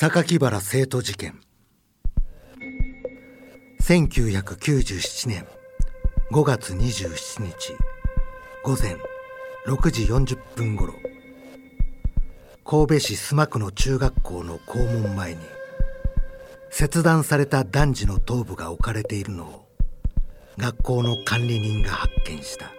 [0.00, 1.40] 榊原生徒事件。
[3.82, 5.44] 1997年
[6.30, 7.74] 5月27日
[8.62, 8.96] 午前
[9.66, 10.94] 6時40分ごろ
[12.64, 15.40] 神戸市須磨区の中学校の校門前に
[16.70, 19.66] 切断された男児の頭部が置かれているのを
[20.58, 22.70] 学校の管理人が発見した。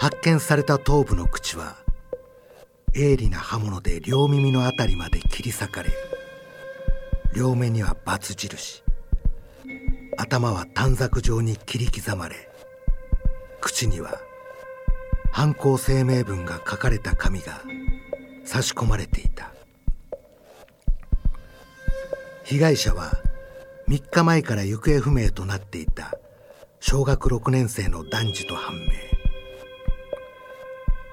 [0.00, 1.85] 発見された頭部の口は
[2.98, 5.90] 鋭利な刃物で両耳のあたりまで切り裂かれ
[7.34, 8.82] 両目にはバツ印。
[10.16, 12.36] 頭は短冊状に切り刻まれ
[13.60, 14.18] 口には
[15.30, 17.60] 犯行声明文が書かれた紙が
[18.46, 19.52] 差し込まれていた。
[22.44, 23.12] 被害者は
[23.88, 26.14] 3日前から行方不明となっていた
[26.80, 28.86] 小学6年生の男児と判明。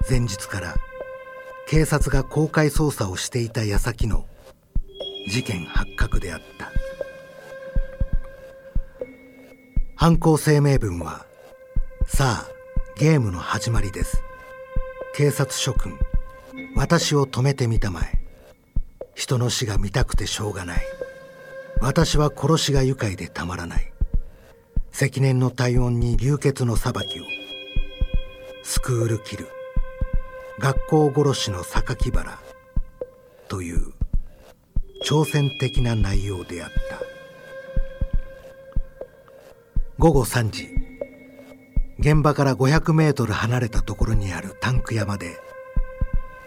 [0.08, 0.74] 前日から
[1.66, 4.26] 警察が公開捜査をしていた矢先の
[5.28, 6.70] 事件発覚であった。
[9.96, 11.24] 犯行声明文は
[12.06, 12.48] さあ
[12.98, 14.22] ゲームの始まりです。
[15.14, 15.98] 警察諸君
[16.76, 18.18] 私を止めてみたまえ。
[19.14, 20.82] 人の死が見たくてしょうがない。
[21.80, 23.92] 私は殺しが愉快でたまらない。
[24.92, 27.24] 積年の体温に流血の裁きを。
[28.62, 29.48] スクールキル。
[30.58, 32.38] 学校殺しの榊原。
[33.48, 33.92] という
[35.04, 37.00] 挑戦的な内容であった。
[39.98, 40.68] 午後3時。
[41.98, 45.38] 現場から500メートル離れたところにあるタンク山で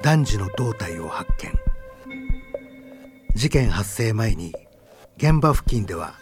[0.01, 1.53] 男児の胴体を発見。
[3.35, 4.53] 事件発生前に
[5.17, 6.15] 現場付近では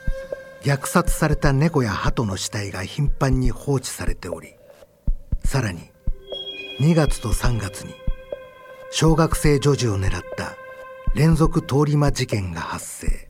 [0.64, 4.56] 虐殺された猫や鳩の死体が頻繁に放置されており
[5.46, 5.95] さらに
[6.78, 7.94] 2月と3月に
[8.92, 10.58] 小学生女児を狙った
[11.16, 13.30] 連続通り魔事件が発生。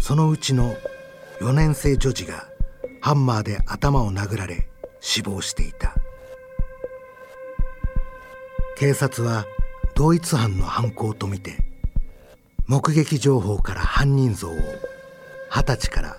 [0.00, 0.74] そのうちの
[1.40, 2.48] 4年生女児が
[3.02, 4.68] ハンマーで頭を殴られ
[5.00, 5.94] 死亡していた。
[8.78, 9.44] 警察は
[9.94, 11.58] 同一犯の犯行とみて
[12.66, 14.52] 目撃情報から犯人像を
[15.50, 16.16] 20歳から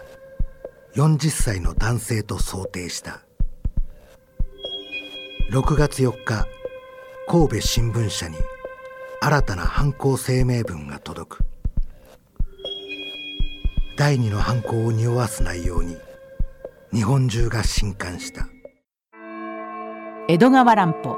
[0.94, 3.22] 40歳の男性と想定した。
[5.52, 6.46] 6月4日
[7.28, 8.36] 神戸新聞社に
[9.20, 11.40] 新たな犯行声明文が届く。
[13.98, 15.98] 第二の犯行を匂わす内容に
[16.94, 18.48] 日本中が震撼した。
[20.28, 21.18] 江戸川乱歩。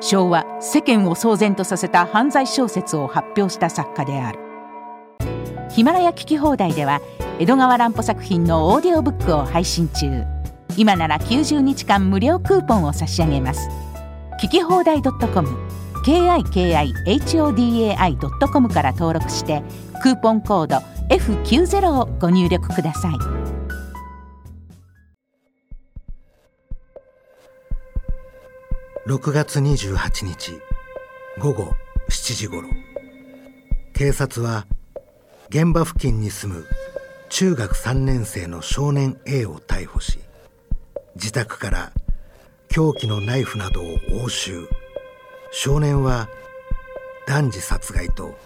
[0.00, 4.38] 昭和世間を騒然とさせた犯罪小説を発表した作家である。
[5.68, 7.02] ヒマラヤ聞き放題では
[7.38, 10.33] 江戸川乱歩作品のオーディオブックを配信中。
[10.76, 13.68] 今なら90日間無料クーポンを差し上げます。
[14.42, 15.48] 聞き放題 .com
[16.04, 19.62] kikihodai.com から登録して
[20.02, 20.76] クーポンコード
[21.08, 23.14] F90 をご入力ください。
[29.06, 30.58] 6月28日
[31.38, 31.74] 午後
[32.08, 32.70] 7時ごろ
[33.92, 34.66] 警察は
[35.50, 36.66] 現場付近に住む
[37.28, 40.23] 中学3年生の少年 A を逮捕し
[41.16, 41.92] 自宅から
[42.68, 43.94] 凶器のナイフなどを
[44.24, 44.68] 押収。
[45.52, 46.28] 少年は
[47.26, 48.36] 男児殺害と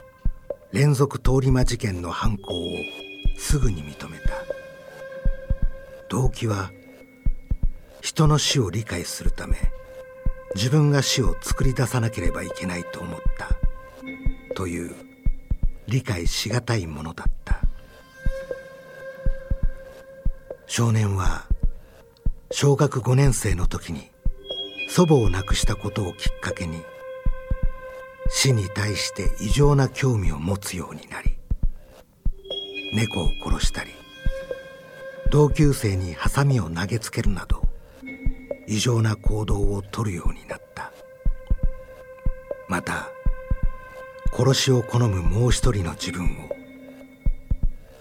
[0.73, 2.71] 連続通り魔事件の犯行を
[3.39, 4.35] すぐに認めた。
[6.09, 6.71] 動機は
[8.03, 9.57] 人の死を理解するため
[10.55, 13.49] 自分が死を作り出さなければいけないと思った。
[14.55, 14.95] という
[15.87, 17.61] 理解しがたいものだった。
[20.67, 21.47] 少年は
[22.51, 24.11] 小学5年生の時に
[24.89, 26.83] 祖母を亡くしたことをきっかけに
[28.31, 31.37] 死に対して異常な興味を持つようになり
[32.95, 33.91] 猫を殺したり
[35.31, 37.63] 同級生にハサミを投げつけるなど
[38.67, 40.93] 異常な行動をとるようになった。
[42.69, 43.09] また
[44.31, 46.51] 殺しを好むもう一人の自分を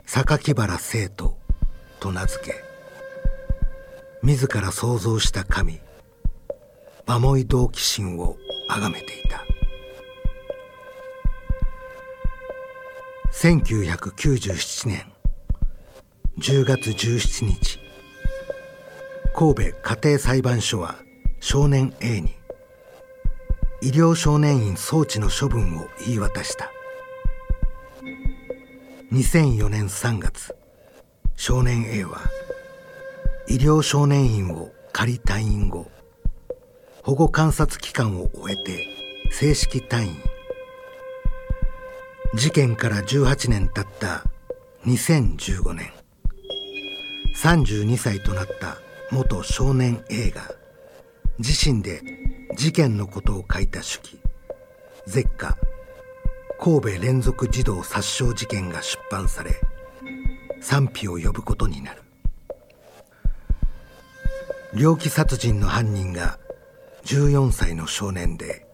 [0.05, 1.37] 榊原生徒
[2.01, 2.63] と名付け
[4.23, 5.79] 自ら創造した神。
[7.05, 8.35] マモイ同期神を
[8.69, 9.43] 崇めていた。
[13.31, 15.05] 1997年。
[16.39, 17.79] 10月17日。
[19.35, 20.95] 神戸家庭裁判所は
[21.39, 22.35] 少年 A に。
[23.81, 26.71] 医療少年院送致の処分を言い渡した。
[29.11, 30.55] 2004年3月。
[31.35, 32.19] 少年 A は
[33.49, 35.89] 医療少年院を仮退院後
[37.01, 38.85] 保護観察期間を終えて
[39.31, 40.15] 正式退院。
[42.33, 44.23] 事件から18年経った
[44.85, 45.93] 2015年。
[47.35, 48.79] 32歳となった
[49.11, 50.41] 元少年 A が
[51.39, 52.01] 自身で
[52.57, 54.19] 事件のことを書いた手記。
[55.05, 55.57] 絶下。
[56.59, 59.51] 神戸連続児童殺傷事件が出版され
[60.59, 62.06] 賛否を呼ぶことになる。
[64.73, 66.39] 猟奇殺人の犯人が
[67.05, 68.65] 14歳の少年で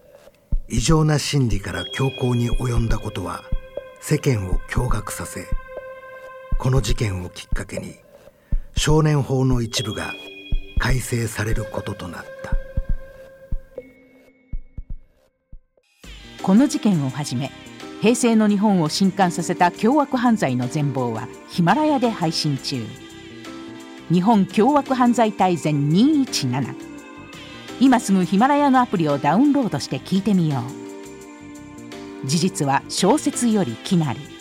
[0.68, 3.44] 異常な心理から強行に及んだことは
[4.00, 5.46] 世間を驚愕させ
[6.58, 7.96] この事件をきっかけに
[8.76, 10.12] 少年法の一部が
[10.78, 12.54] 改正されることとなった。
[16.42, 17.50] この事件をはじめ
[18.02, 23.03] 平成の日本を震撼させた凶悪犯罪の全貌はヒマラヤで配信中。
[24.12, 26.74] 日本凶悪犯罪大全217
[27.80, 30.62] 今すぐヒマラヤのアプリをダウンロードして聞いてみよ
[32.22, 32.26] う。
[32.26, 34.33] 事実は小説よりきなり。